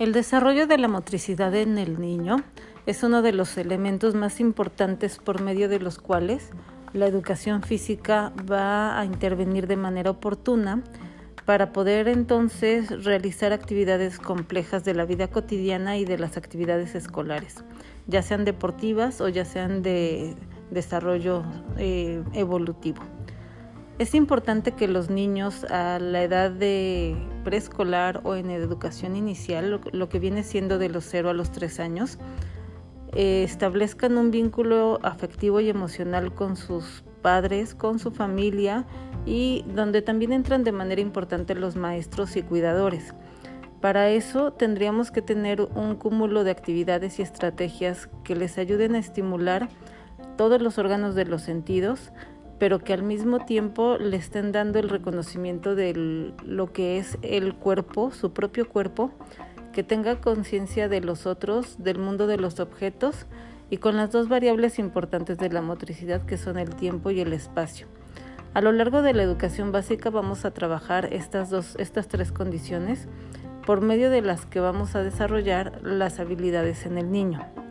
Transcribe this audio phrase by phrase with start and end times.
[0.00, 2.38] El desarrollo de la motricidad en el niño
[2.84, 6.50] es uno de los elementos más importantes por medio de los cuales
[6.92, 10.82] la educación física va a intervenir de manera oportuna
[11.44, 17.62] para poder entonces realizar actividades complejas de la vida cotidiana y de las actividades escolares,
[18.08, 20.34] ya sean deportivas o ya sean de
[20.72, 21.44] desarrollo
[21.78, 23.00] eh, evolutivo.
[23.96, 30.08] Es importante que los niños a la edad de preescolar o en educación inicial, lo,
[30.08, 32.18] que viene siendo de los 0 a los 3 años,
[33.12, 38.84] eh, establezcan un vínculo afectivo y emocional con sus padres, con su familia
[39.26, 43.14] y donde también entran de manera importante los maestros y cuidadores.
[43.80, 48.98] Para eso tendríamos que tener un cúmulo de actividades y estrategias que les ayuden a
[48.98, 49.68] estimular
[50.36, 52.10] todos los órganos de los sentidos,
[52.58, 57.54] pero que al mismo tiempo le estén dando el reconocimiento de lo que es el
[57.54, 59.12] cuerpo, su propio cuerpo,
[59.72, 63.26] que tenga conciencia de los otros, del mundo de los objetos
[63.70, 67.32] y con las dos variables importantes de la motricidad que son el tiempo y el
[67.32, 67.88] espacio.
[68.54, 73.08] A lo largo de la educación básica vamos a trabajar estas dos estas tres condiciones
[73.66, 77.63] por medio de las que vamos a desarrollar las habilidades en el niño.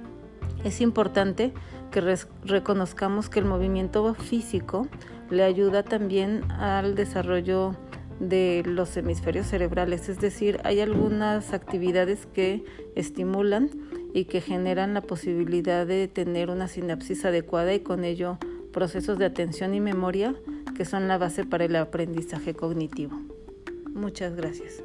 [0.63, 1.53] Es importante
[1.91, 4.87] que reconozcamos que el movimiento físico
[5.29, 7.75] le ayuda también al desarrollo
[8.19, 12.63] de los hemisferios cerebrales, es decir, hay algunas actividades que
[12.95, 13.69] estimulan
[14.13, 18.37] y que generan la posibilidad de tener una sinapsis adecuada y con ello
[18.71, 20.35] procesos de atención y memoria
[20.75, 23.19] que son la base para el aprendizaje cognitivo.
[23.93, 24.83] Muchas gracias.